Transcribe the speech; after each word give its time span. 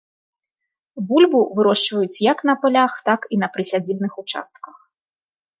Бульбу 1.11 1.41
вырошчваюць 1.59 2.23
як 2.31 2.43
на 2.51 2.57
палях, 2.63 2.97
так 3.11 3.29
і 3.37 3.39
на 3.43 3.47
прысядзібных 3.59 4.11
участках. 4.23 4.65